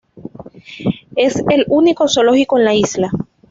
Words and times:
Es 1.15 1.43
el 1.47 1.63
único 1.67 2.07
zoológico 2.07 2.57
en 2.57 2.65
la 2.65 2.73
isla. 2.73 3.11